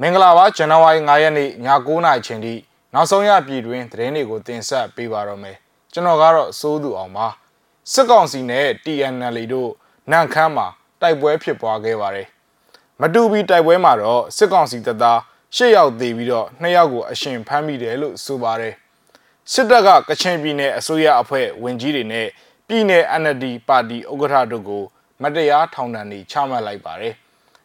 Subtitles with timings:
[0.00, 2.54] မင်္ဂလာပါဇန်နဝါရီ9ရက်နေ့ည9:00နာရီချိန်ထိ
[2.94, 5.56] နောက်ဆုံးရပြည်တွင်သတင်းတွေကိုတင်ဆက်ပေးပါတော့မယ်
[5.92, 7.26] ကျွန်တော်ကတော့စိုးသူအောင်ပါ
[7.92, 9.70] စစ်ကောင်စီနဲ့ TNL တို့
[10.10, 10.66] နန့်ခမ်းမှာ
[11.00, 12.28] တိုက်ပွဲဖြစ်ပွားခဲ့ပါတယ်
[13.00, 15.18] မတူပီတိုက်ပွဲမှာတော့စစ်ကောင်စီတပ်သား
[15.56, 18.74] ၈ယောက်သေပြီးတော့2ယောက်ကိုအရှင်ဖမ်းမိတယ်လို့ဆိုပါတယ်
[19.52, 22.28] စစ်တပ်ကကချင်ပြည်နယ်အစိုးရအဖွဲ့ဝင်ကြီးတွေနဲ့
[22.68, 24.84] ပြည်နယ် NLD ပါတီဥက္ကဋ္ဌတို့ကို
[25.22, 27.14] မတရားထောင်ဒဏ်တွေချမှတ်လိုက်ပါတယ်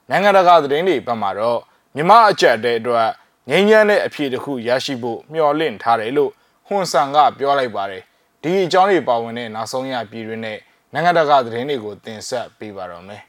[0.09, 1.62] နိုင်ငံတကာသတင်းတွေဘက်မှာတော့
[1.95, 3.09] မြမအကြက်တဲ့အတွက်
[3.50, 6.32] ငြိမ်းချမ်းတဲ့အဖြစ်တစ်ခုရရှိဖို့မျှော်လင့်ထားတယ်လို့
[6.68, 8.04] ဟွန်ဆန်ကပြောလိုက်ပါတယ်
[8.41, 10.59] ဒီအကြောင်းတွေပါဝင်တဲ့နောက်ဆုံးရပြည်တွင်းနဲ့
[10.94, 13.22] နိုင်ငံတကာသတင်းတွေကိုတင်ဆက်ပေးပါတော့မယ်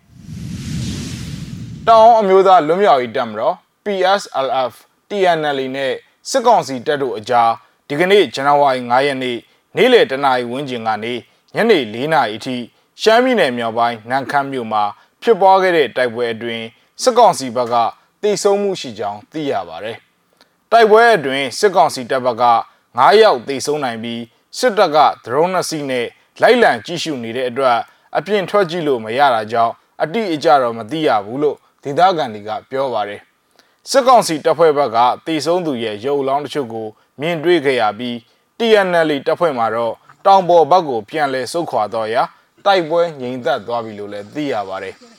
[1.89, 4.73] တောင်အမျိုးသားလွတ်မြောက်ရေးတပ်မတော် PSLF
[5.09, 5.93] TNL နဲ့
[6.31, 7.51] စစ်ကောင်စီတပ်တို့အကြား
[7.89, 9.39] ဒီကနေ့ဇန်နဝါရီ9ရက်နေ့
[9.77, 11.15] နေ့လယ်တနာရီဝန်းကျင်ကနေ
[11.55, 12.57] ညနေ4နာရီအထိ
[13.01, 14.83] ရှမ်းပြည်နယ်မြောက်ပိုင်းနန်ခမ်းမြို့မှာ
[15.23, 16.65] ဖြစ်ပွားခဲ့တဲ့တိုက်ပွဲအတွင်း
[17.03, 17.75] စစ်ကောင်စီဘက်က
[18.23, 19.97] တိဆုံးမှုရှိကြောင်းသိရပါတယ်။
[20.71, 22.45] တိုက်ပွဲအတွင်းစစ်ကောင်စီတပ်ဘက်က
[22.87, 24.23] 9ယောက်တိဆုံးနိုင်ပြီး
[24.59, 26.07] စစ်တပ်ကဒရုန်းနှစ်စီးနဲ့
[26.43, 27.79] လိုက်လံကြည့်ရှုနေတဲ့အတွက်
[28.17, 33.21] အပြင်ထွက်ကြည့်လို့မရတာကြောင့်အတိအကျတော့မသိရဘူးလို့ဒေသခံတွေကပြောပါတယ်။
[33.91, 36.89] စစ်ကောင်စီတပ်ဖွဲ့ဘက်ကတိဆုံးသူရဲ့ရုပ်လောင်းတချို့ကို
[37.21, 38.17] မြင်တွေ့ခဲ့ရပြီး
[38.59, 39.95] TNL တပ်ဖွဲ့မှာတော့
[40.27, 42.23] တောင်ပေါ်ဘက်ကိုပြန်လည်ဆုတ်ခွာတော့ရာ
[42.65, 44.97] တိုက်ပွဲငြိမ်သက်သွားပြီလို့လည်းသိရပါတယ်။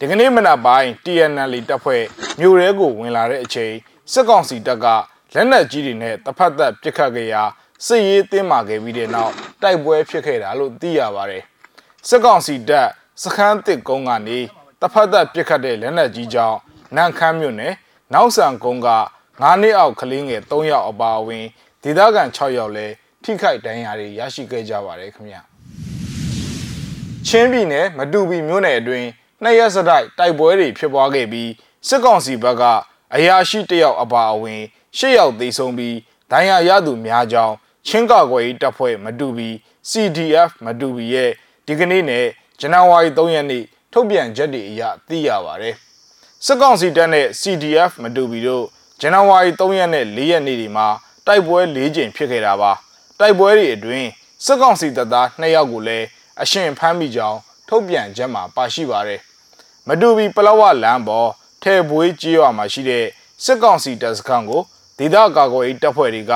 [0.00, 2.02] ဒီကနေ့မနက်ပိုင်း TNL တပ်ဖွဲ့
[2.38, 3.74] မြို့ရဲကိုဝင်လာတဲ့အချိန်
[4.12, 4.86] စစ်ကောင်စီတပ်က
[5.34, 7.42] လက်နက်ကြီးတွေနဲ့တဖက်သက်ပစ်ခတ်ခဲ့ရာ
[7.86, 9.32] စစ်ရေးတင်းမာခဲ့ပြီးတဲ့နောက်
[9.62, 11.42] တိုက်ပွဲဖြစ်ခဲ့တာလို့သိရပါတယ်
[12.08, 12.88] စစ်ကောင်စီတပ်
[13.22, 14.38] စခန်းတစ်ကုန်းကနေ
[14.80, 16.58] တဖက်သက်ပစ်ခတ်တဲ့လက်နက်ကြီးကြောင့်
[16.96, 17.74] နန့်ခမ်းမြို့နယ်
[18.14, 18.90] နောက်ဆန်ကုန်းက
[19.26, 21.44] 9နှစ်အောက်ကလေးငယ်3ယောက်အပါအဝင်
[21.82, 25.36] ဒေသခံ6ယောက်လည်းထိခိုက်ဒဏ်ရာတွေရရှိခဲ့ကြပါတယ်ခင်ဗျ
[27.26, 29.08] ချင်းပြည်နယ်မတူပီမြို့နယ်အတွင်း
[29.42, 31.50] နှစ်ရက်စတိုက်တိုက်ပွဲတွေဖြစ်ပွားခဲ့ပြီး
[31.88, 32.62] စစ်ကောင်စီဘက်က
[33.14, 34.62] အရာရှိတယောက်အပါအဝင်
[34.98, 35.96] ၈ယောက်သေဆုံးပြီး
[36.30, 37.54] ဒဏ်ရာရသူများကြောင်း
[37.86, 39.48] ချင်းကောက်ွယ်ရေးတပ်ဖွဲ့မတူပီ
[39.90, 41.30] CDF မတူပီရဲ့
[41.66, 42.26] ဒီကနေ့နဲ့
[42.60, 45.74] ဇန်နဝါရီ3ရက်နေ့ထုတ်ပြန်ချက်တွေအရသိရပါတယ်
[46.44, 48.64] စစ်ကောင်စီတပ်နဲ့ CDF မတူပီတို့
[49.00, 50.88] ဇန်နဝါရီ3ရက်နဲ့4ရက်နေ့ဒီမှာ
[51.26, 52.72] တိုက်ပွဲ၄ကြိမ်ဖြစ်ခဲ့တာပါ
[53.20, 54.08] တိုက်ပွဲတွေအတွင်း
[54.44, 56.06] စစ်ကောင်စီတပ်သား2ယောက်ကိုလည်း
[56.42, 57.38] အရှင်ဖမ်းမိကြောင်း
[57.68, 59.20] ထုတ်ပြန်ချက်မှာပါရှိပါတယ်
[59.90, 61.28] မတူပီပလောဝလမ်းပေါ်
[61.62, 63.04] ထဲဘွေးကြီးရွာမှာရှိတဲ့
[63.44, 64.62] စစ်ကောင်စီတပ်စခန်းကို
[64.98, 66.32] ဒေသကာကွယ်ရေးတပ်ဖွဲ့တွေက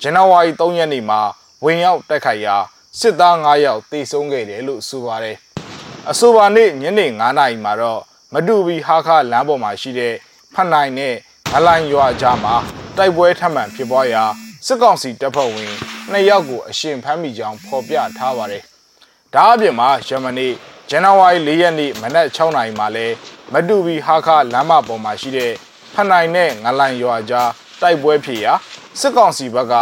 [0.00, 1.20] ဇန်နဝါရီ3ရက်နေ့မှာ
[1.64, 2.56] ဝင်ရောက်တိုက်ခိုက်ရာ
[3.00, 5.36] စစ်သား9ယောက်တေဆုံးခဲ့တယ်လို့ဆိုပါတယ်။
[6.10, 8.00] အဆိုပါနေ့ညနေ9နာရီမှာတော့
[8.32, 10.14] မတူပီဟာခလမ်းပေါ်မှာရှိတဲ့
[10.54, 11.14] ဖတ်နိုင်နဲ့
[11.52, 12.54] ဂလိုင်းရွာကြားမှာ
[12.96, 14.24] တိုက်ပွဲထပ်မံဖြစ်ပွားရာ
[14.66, 15.72] စစ်ကောင်စီတပ်ဖွဲ့ဝင်
[16.12, 18.62] 2ယောက်ကိုအရှင်ဖမ်းမိကြောင်းဖော်ပြထားပါတယ်။
[19.34, 20.48] ဒါအပြင်မှာယမနီ
[20.90, 23.06] ဇန်နဝါရီ၄ရက်နေ့မနက်6နာရီမှာလဲ
[23.52, 25.52] မတူပီဟာခလမ်းမပေါ်မှာရှိတဲ့
[25.94, 27.50] ဖနိုင်နဲ့ငလိုင်ရွာကြား
[27.80, 28.52] တိုက်ပွဲဖြစ်ရာ
[29.00, 29.74] စစ်ကောင်စီဘက်က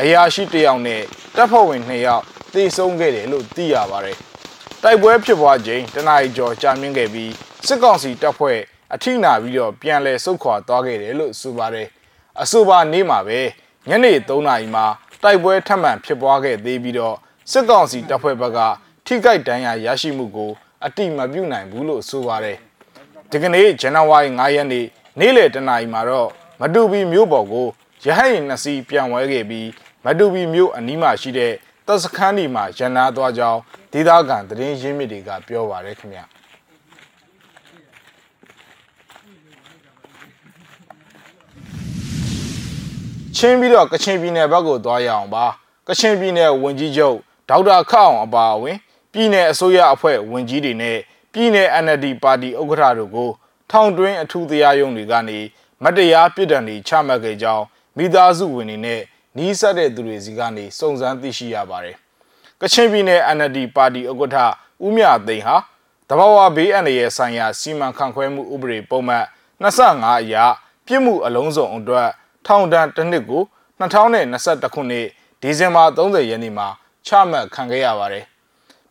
[0.00, 1.02] အရာရှိတယောက်နဲ့
[1.36, 4.16] တပ်ဖွဲ့ဝင်2ယောက်သေဆုံးခဲ့တယ်လို့သိရပါတယ်။
[4.82, 7.32] တိုက်ပွဲဖြစ်ပွားချိန်တနအီကျော်ကြာမြင့်ခဲ့ပြီး
[7.66, 8.58] စစ်ကောင်စီတပ်ဖွဲ့
[8.94, 11.88] အထိနာပြီးတော့ပြန်လည်ဆုတ်ခွာသွားခဲ့တယ်လို့ဆိုပါတယ်။
[12.42, 13.40] အဆိုပါနေ့မှာပဲ
[13.88, 14.86] ညနေ3နာရီမှာ
[15.22, 17.16] တိုက်ပွဲထပ်မံဖြစ်ပွားခဲ့သေးပြီးတော့
[17.52, 18.60] စစ်ကောင်စီတပ်ဖွဲ့ဘက်က
[19.10, 20.50] ထိခိုက်ဒဏ်ရာရရှိမှုကို
[20.86, 22.58] အတိမပြုနိုင်ဘူးလို့ဆိုပါတယ်။
[23.30, 24.86] ဒီကနေ့ဇန်နဝါရီ9ရက်နေ့
[25.18, 26.28] နေ့လယ်တနာရီမှာတော့
[26.60, 27.66] မတူပီမြို့ပေါ်ကို
[28.04, 29.68] ရဟတ်ရင်နှစ်စီးပြန်ဝဲခဲ့ပြီး
[30.04, 31.52] မတူပီမြို့အနီးမှာရှိတဲ့
[31.86, 33.60] တပ်စခန်းဒီမှာရန်နာသွားကြောင်း
[33.92, 36.20] ဒေသခံသတင်းရင်းမြစ်တွေကပြောပါတယ်ခင်ဗျ
[43.36, 45.44] ချင်းပြီးတော့ကချင်ပြည်နယ်ဘက်ကိုသွားရအောင်ပါ
[45.88, 47.16] ကချင်ပြည်နယ်ဝန်ကြီးချုပ်
[47.48, 48.78] ဒေါက်တာခအောင်အပါအဝင်
[49.18, 50.98] ပြည်내အစိုးရအဖွဲ့ဝန်ကြီးတွေနဲ့
[51.32, 53.30] ပြည်내အ NLD ပါတီဥက္ကဋ္ဌတို့ကို
[53.70, 55.38] ထောင်တွင်းအထူးတရားရုံးတွေကနေ
[55.84, 57.64] မတရားပြစ်ဒဏ်တွေချမှတ်ခဲ့ကြောင်း
[57.96, 59.00] မိသားစုဝင်တွေနဲ့
[59.36, 61.96] နီးစပ်တဲ့သူတွေစီကနေစုံစမ်းသိရှိရပါတယ်။
[62.60, 64.36] ကချင်ပြည်နယ် NLD ပါတီဥက္ကဋ္ဌ
[64.84, 65.56] ဦးမြသိန်းဟာ
[66.08, 69.24] တဘာဝဘေးအန္တရာယ်ဆိုင်ရာစီမံခန့်ခွဲမှုဥပဒေပုံမှန်
[69.62, 70.34] 25အရ
[70.86, 72.08] ပြစ်မှုအလုံးစုံအတွက်
[72.46, 73.42] ထောင်ဒဏ်တစ်နှစ်ကို
[73.80, 75.06] 2021ခုနှစ်
[75.42, 76.68] ဒီဇင်ဘာ30ရက်နေ့မှာ
[77.06, 78.26] ချမှတ်ခံခဲ့ရပါတယ်။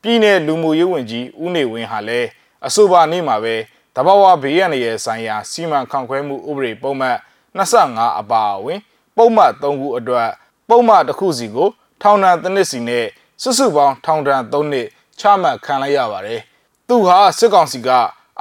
[0.01, 2.27] ပြည်내လူမှုရေးဝန်ကြီးဦးနေဝင်းဟာလည်း
[2.65, 3.55] အဆိုပါနေ့မှာပဲ
[3.95, 7.17] တဘာဝဘေးရန်ရဲ့ဆိုင်ရာစီမံခန့်ခွဲမှုဥပဒေပုံမှန်
[7.57, 8.79] 25အပါအဝင်
[9.17, 10.29] ပုံမှန်3ခုအတွက်
[10.69, 11.69] ပုံမှန်တစ်ခုစီကို
[12.01, 13.05] ထောင်ဒဏ်တစ်နှစ်စီနဲ့
[13.41, 14.87] စုစုပေါင်းထောင်ဒဏ်3နှစ်
[15.19, 16.41] ချမှတ်ခံလိုက်ရပါတယ်။
[16.87, 17.89] သူဟာစစ်ကောင်စီက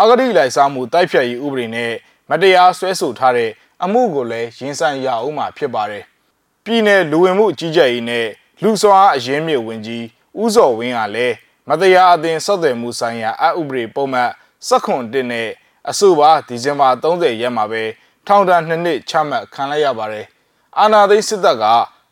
[0.00, 1.92] အဂတိလိုက်စားမှုတိုက်ဖြတ်ရေးဥပဒေနဲ့
[2.30, 3.50] မတရားဆွဲဆိုထားတဲ့
[3.84, 6.04] အမှုကိုလည်းရင်ဆိုင်ရအောင်မှာဖြစ်ပါတယ်။
[6.64, 8.26] ပြည်내လူဝင်မှုကြီးကြပ်ရေးနဲ့
[8.62, 10.04] လူစွာအရင်းမြစ်ဝင်ကြီး
[10.40, 11.34] ဦးစော်ဝင်းကလည်း
[11.68, 14.30] မတရားအသင်းဆက်သွယ်မှုဆိုင်ရာအဥပဒေပုံမှန်
[14.68, 15.48] စက္ခွန်1နဲ့
[15.90, 17.82] အဆိုပါဒီဇင်ဘာ30ရက်မှာပဲ
[18.26, 20.26] ထောင်ဒဏ်2နှစ်ချမှတ်ခံလိုက်ရပါတယ်။
[20.78, 21.64] အာနာသိန်းစစ်တပ်က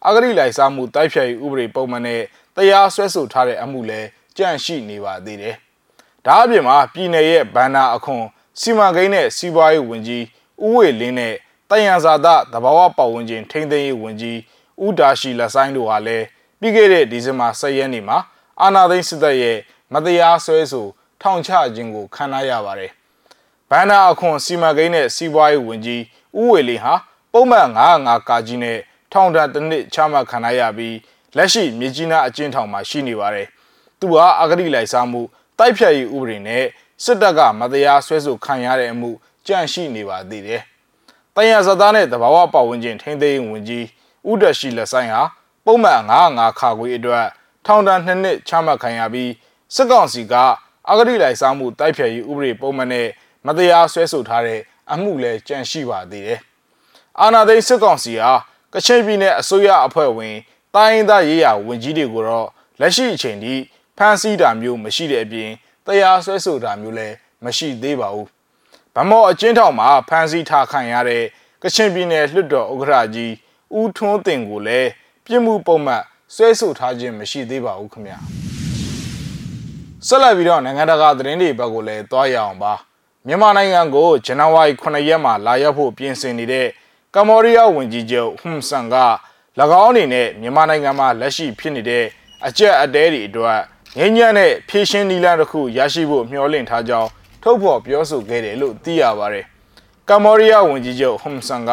[0.06, 2.22] အဂရိလိုက်စားမှုတိုက်ဖြတ်ရေးဥပဒေပုံမှန်နဲ့
[2.56, 5.54] တရားစွဲဆိုထားတဲ့အမှုလည်းကြန့်ရှိနေပါသေးတယ်။
[6.26, 8.24] ဒါအပြင်မှာပြည်내ရဲ့ဘန္နာအခွန်
[8.60, 10.24] စီမံကိန်းနဲ့စီးပွားရေးဝန်ကြီး
[10.64, 11.34] ဦးဝေလင်းနဲ့
[11.70, 14.38] တယံဇာတသဘာဝပတ်ဝန်းကျင်ထိန်းသိမ်းရေးဝန်ကြီး
[14.84, 16.24] ဦးဒါရှိလက်ဆိုင်တို့ဟာလည်း
[16.60, 18.18] ပြီးခဲ့တဲ့ဒီဇင်ဘာ10ရက်နေ့မှာ
[18.62, 19.58] အာနာသိန်းစစ်တပ်ရဲ့
[19.92, 20.86] မတရားဆွဲဆို
[21.20, 22.90] ထောင်ချခြင်းကိုခံရရပါတယ်။
[23.70, 26.02] ဘန္နာအခွန်စီမံကိန်းနဲ့စီးပွားရေးဝန်ကြီး
[26.38, 26.94] ဦးဝေလင်းဟာ
[27.32, 28.78] ပုံမှန်905ကာကြီးနဲ့
[29.12, 30.96] ထောင်ဒဏ်တစ်နှစ်ချမှတ်ခံရပြီး
[31.36, 33.46] လက်ရှိမြေကြီးနားအကျဉ်းထောင်မှာရှိနေပါတယ်။
[34.00, 35.20] သူဟာအဂတိလိုက်စားမှု
[35.58, 36.64] တိုက်ဖြတ်ရေးဥပဒေနဲ့
[37.04, 39.10] စစ်တပ်ကမတရားဆွဲဆိုခံရတဲ့အမှု
[39.46, 40.62] ကြန့်ရှိနေပါသေးတယ်။
[41.34, 43.86] တယံဇသားနဲ့တဘာဝပတ်ဝန်းကျင်ထိန်းသိမ်းဝင်ကြီး
[44.28, 45.22] ဦးဒရှိလက်ဆိုင်ဟာ
[45.64, 47.26] ပုံမှန်905ခါခွေအတွက်
[47.66, 49.30] ထောင်ဒဏ်2နှစ်ချမှတ်ခံရပြီး
[49.74, 50.34] စစ်ကောင်စီက
[50.90, 53.08] အဂတိလိုက်စားမှုတိုက်ဖျက်ရေးဥပဒေပုံမှန်နဲ့
[53.46, 54.60] မတရားဆွဲဆိုထားတဲ့
[54.92, 56.40] အမှုလည်းကြန့်ရှိပါသေးတယ်။
[57.20, 58.32] အာဏာသိမ်းစစ်ကောင်စီဟာ
[58.74, 60.36] ကချင်ပြည်နယ်အစိုးရအဖွဲ့ဝင်
[60.74, 62.48] တိုင်းသားရေးရာဝန်ကြီးတွေကိုတော့
[62.80, 63.54] လက်ရှိအချိန်ထိ
[63.98, 65.50] ဖမ်းဆီးတာမျိုးမရှိတဲ့အပြင်
[65.86, 67.14] တရားစွဲဆိုတာမျိုးလည်း
[67.44, 68.26] မရှိသေးပါဘူး။
[68.94, 71.24] ဗမော်အကျဉ်းထောင်မှာဖမ်းဆီးထားခံရတဲ့
[71.62, 73.32] ကချင်ပြည်နယ်လွှတ်တော်ဥက္ကဋ္ဌကြီး
[73.78, 74.88] ဦးထွန်းတင်ကိုလည်း
[75.26, 78.18] ပြစ်မှုပုံမှန် ဆွဲဆိုထားခြင်းမရှိသေးပါဘူးခင်ဗျာ။
[80.06, 82.72] ဆက်လက်ပြီးတော့နိုင်ငံတကာသတင်းတွေဘက်ကိုလည်းသွားရအောင်ပါ။
[83.26, 86.66] မြန်မာနိုင်ငံကိုဇန်နဝါရီ9ရက်မှာလာရောက်ဖို့ပြင်ဆင်နေတဲ့
[87.14, 88.96] ကမ္ဘောဒီးယားဝန်ကြီးချုပ်ဟွန်ဆန်က၎
[89.82, 92.04] င်းအနေနဲ့မြန်မာနိုင်ငံမှာလက်ရှိဖြစ်နေတဲ့
[92.46, 93.58] အကြက်အတဲတွေအတွက်
[93.98, 97.08] ငြိမ်းချမ်းတဲ့ဖြည့်ရှင်းနီလန်းတစ်ခုရရှိဖို့မျှော်လင့်ထားကြောင်း
[97.42, 99.44] ထုတ်ဖော်ပြောဆိုခဲ့တယ်လို့သိရပါတယ်။
[100.08, 101.72] ကမ္ဘောဒီးယားဝန်ကြီးချုပ်ဟွန်ဆန်က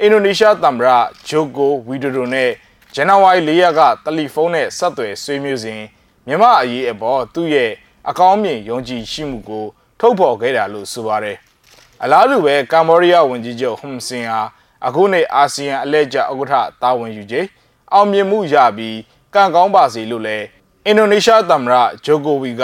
[0.00, 0.88] အင်ဒိုနီးရှားသမ္မတ
[1.28, 2.50] ဂျိုကိုဝီဒိုဒိုနဲ့
[2.94, 5.82] ဇန်နဝါရီ၄ရက်ကတယ်လီဖုန်းနဲ့ဆက်သွယ်ဆွေးနွေးစဉ်
[6.26, 7.70] မြန်မာအရေးအပေါ်သူ့ရဲ့
[8.08, 9.64] အကောင်းမြင်ယုံကြည်ရှိမှုကို
[10.00, 11.36] ထုတ်ဖော်ခဲ့တာလို့ဆိုပါတယ်။
[12.02, 14.40] အလားတူပဲကမ္ဘောဒီးယားဝန်ကြီးချုပ်ဟွန်ဆင်ဟာ
[14.86, 17.46] အခုနေ့အာဆီယံအလဲကျဥက္ကဋ္ဌတာဝန်ယူခြင်း
[17.92, 18.98] အောင်မြင်မှုရပြီး
[19.34, 20.46] ကံကောင်းပါစေလို့လည်း
[20.86, 21.74] အင်ဒိုနီးရှားသမ္မတ
[22.04, 22.62] ဂျိုကိုဝီက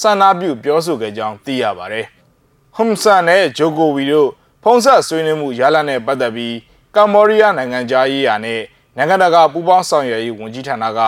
[0.00, 2.06] ဆန္ဒပြုပြောဆိုခဲ့ကြောင်းသိရပါတယ်။
[2.76, 4.30] ဟွန်ဆန်နဲ့ဂျိုကိုဝီတို့
[4.62, 6.56] ဖုံးဆက်ဆွေးနွေးမှုရလနဲ့ပတ်သက်ပြီး
[6.96, 8.60] ကမ္ဘောဒီးယားနိုင်ငံသားရေးရာနဲ့
[8.96, 11.00] နိုင်ငံတကာပူးပေါင်းဆောင်ရွက်ရေးဝန်ကြီးဌာနက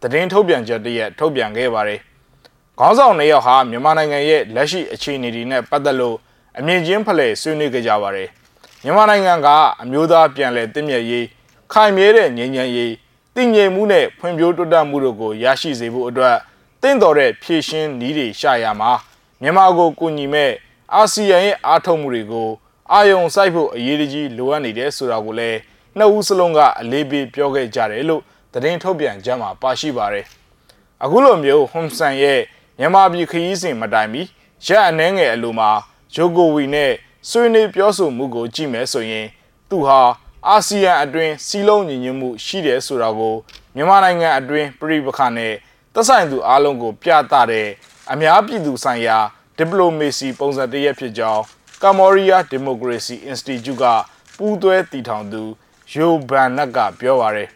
[0.00, 2.00] သတင်းထုတ်ပြန်ချက်တရက်ထုတ်ပြန်ခဲ့ပါတယ်။
[2.78, 6.16] ခေါင်းဆောင်နှစ်ယောက်ဟာမြန်မာနိုင်ငံရဲ့လက်ရှိအခြေအနေတွေနဲ့ပတ်သက်လို့
[6.58, 8.28] အမြင့်ချင်းဖလှယ်ဆွေးနွေးကြကြပါတယ်။
[8.84, 9.48] မြန်မာနိုင်ငံက
[9.82, 11.26] အမျိုးသားပြန်လည်တည်မြဲရေး
[11.72, 12.92] ခိုင်မြဲတဲ့ငြိမ်းချမ်းရေး
[13.36, 16.36] တည်ငြိမ်မှုနဲ့ဖွံ့ဖြိုးတိုးတက်မှုတို့ကိုရရှိစေဖို့အတွက်
[16.82, 18.92] တင့်တော်တဲ့ဖြည့်ရှင်းနည်းတွေရှာရမှာ
[19.42, 20.52] မြန်မာကိုကူညီမဲ့
[20.94, 22.48] အာဆီယံရဲ့အားထုတ်မှုတွေကို
[22.92, 25.58] အာယုံစိုက်ဖို့အရေးကြီးလိုအပ်နေတယ်ဆိုတာကိုလည်း
[25.98, 28.22] နှစ်ဦးစလုံးကအလေးပေးပြောခဲ့ကြတယ်လို့
[28.52, 30.26] သတင်းထုတ်ပြန်ကြမှာပါရှိပါတယ်။
[31.04, 32.40] အခုလိုမျိုးဟွန်ဆန်ရဲ့
[32.78, 34.22] မြန်မာပြည်ခရီးစဉ်မတိုင်မီ
[34.66, 35.70] ရက်အနှဲငယ်အလိုမှာ
[36.14, 36.92] ဂျိုကိုဝီနဲ့
[37.28, 39.26] ဆွေးနွေးပြောဆိုမှုကိုကြည့်မယ်ဆိုရင်
[39.70, 40.00] သူဟာ
[40.48, 43.34] အာဆီယံအတွင်းစီးလုံးညီညွတ်မှုရှိတယ်ဆိုတာကို
[43.74, 45.54] မြန်မာနိုင်ငံအတွင်းပြည်ပခါနဲ့
[45.94, 47.68] သက်ဆိုင်သူအားလုံးကိုပြသတဲ့
[48.12, 49.18] အများပြည်သူဆိုင်ရာ
[49.56, 51.42] ဒီပလိုမေစီပုံစံတရက်ဖြစ်ကြောင်း
[51.82, 53.84] ကမ္ဘောဒီးယားဒီမိုကရေစီအင်စတီကျုက
[54.36, 55.42] ပူးတွဲတည်ထောင်သူ
[55.92, 57.48] ယိုဘန်နက်ကပြောပါရယ်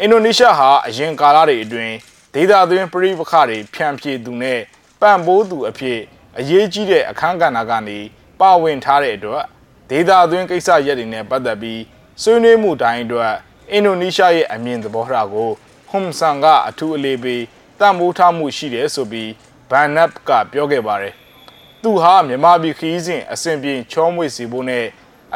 [0.00, 1.94] အင်ဒိုနီးရှားဟာအရင်ကာလတွေအတွင်း
[2.34, 4.60] ဒေသတွင်းပြည်ပခါတွေဖြန့်ဖြေသူနဲ့
[5.00, 6.00] ပံ့ပိုးသူအဖြစ်
[6.38, 7.98] အရေးကြီးတဲ့အခန်းကဏ္ဍကနေ
[8.40, 9.44] ပါဝင်ထားတဲ့အတွက်
[9.90, 11.82] ဒေသအတွင်းကိစ္စရပ်တွေနဲ့ပတ်သက်ပြီး
[12.22, 13.32] ဆွေးနွေးမှုတိုင်းအတွက်
[13.72, 15.50] အင်ဒိုနီးရှားရဲ့အမြင်သဘောထားကို
[15.90, 17.42] ဟွန်ဆန်ကအထူးအလေးပေး
[17.80, 19.30] တံမိုးထားမှုရှိတယ်ဆိုပြီး
[19.70, 21.14] ဘန်နပ်ကပြောခဲ့ပါတယ်။
[21.82, 24.84] သူဟာမြန်မာပြည်ခီးစဉ်အစဉ်ပြေချောမွေ့စီဖို့နဲ့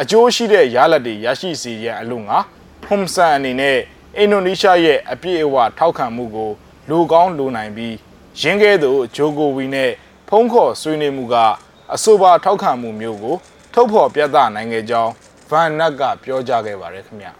[0.02, 2.38] အကျိုးရှိတဲ့ရလဒ်တွေရရှိစေရန်အလို့ငါ
[2.84, 3.78] ဟွန်ဆန်အနေနဲ့
[4.18, 6.50] အင်ဒိုနီးရှားရဲ့အပြည့်အဝထောက်ခံမှုကို
[6.88, 7.96] လူကောင်းလူနိုင်ပြီး
[8.40, 9.90] ရင်းကဲသို့ဂျိုကိုဝီနဲ့
[10.28, 11.34] ဖုံးခေါ်ဆွေးနွေးမှုက
[11.94, 13.36] အဆိုပါထောက်ခံမှုမျိုးကို
[13.74, 15.12] ထုတ်ဖော်ပြသနိုင်ခဲ့ကြောင်း
[15.50, 17.32] ဗန်နတ်ကပြောကြားခဲ့ပါတယ်ခင်ဗျာ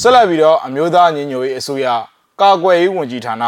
[0.00, 1.86] ဆက်လက်ပြီးတော့အမျိုးသားညီညွတ်ရေးအစိုးရ
[2.40, 3.46] ကာကွယ်ရေးဝန်ကြီးဌာန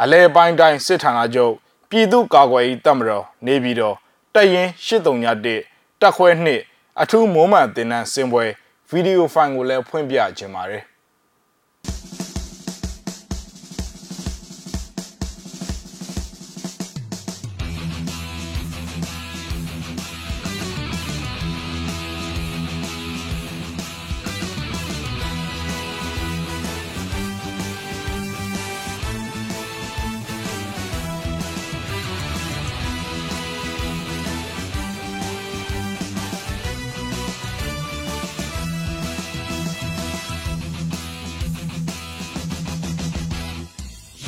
[0.00, 1.54] အလဲပိုင်းတိုင်းစစ်ဌာနချုပ်
[1.90, 3.96] ပြည်သူ့ကာကွယ်ရေးတပ်မတော်နေပြည်တော်
[4.34, 6.28] တပ်ရင်း831တပ်ခွဲ
[6.64, 8.44] 2အထူးမိုးမှန်တင်နန်းစင်ပွဲ
[8.90, 10.82] ဗီဒီယိုဖိုင်ကိုလည်းဖွင့်ပြခြင်းပါတယ်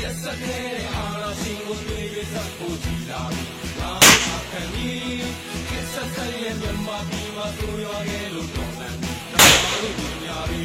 [0.04, 3.44] ရက်စက်တဲ့အာရာရှင်ကိုတွေ့ရစဖို့ကြည်လာပြီ။
[3.78, 5.25] ဒါအခက်ကြီး
[5.68, 8.94] ကစက်တဲ့မြန်မာပြည်မှာသူရောရဲ့လို့တော်လန်။
[9.32, 9.44] ဒါ
[9.80, 10.64] လို့ဒီညာရီ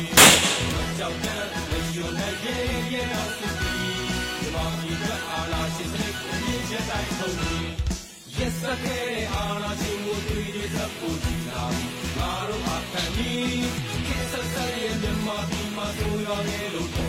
[0.98, 2.55] ကြောက်တဲ့လေယုံနဲ့ရဲ
[2.93, 3.93] ရဲအောင်သူပြီး
[4.38, 7.69] ဒီမှာဒီကအာရာရှင်စိတ်ကိုမြင်ချက်တိုင်းဆုံးပြီး
[8.38, 11.86] ရက်စက်တဲ့အာရာရှင်ကိုတွေ့ရစဖို့ကြည်လာပြီ။
[12.17, 13.67] ဒါလို့အခက်ကြီး
[14.08, 17.09] ကစက်တဲ့မြန်မာပြည်မှာသူရောရဲ့လို့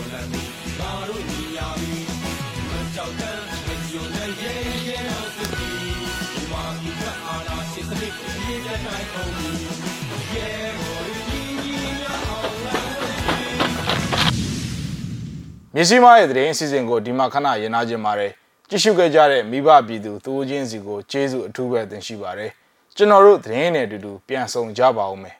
[15.75, 18.33] မြေစီမားရဲ့တရင်အစီအစဉ်ကိုဒီမှာခဏရင်နာခြင်းပါတယ်
[18.69, 22.51] ကြည့်ရှုခဲ့ကြတဲ့မိဘပြည်သူသူချင်းစီကိုကျေးဇူးအထူးပဲတင်ရှိပါတယ်
[22.97, 25.40] ကျွန်တော်တို့သတင်းနဲ့အတူတူပြန်ဆောင်ကြပါဦးမယ်